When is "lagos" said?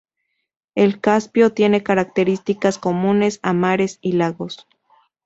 4.13-4.67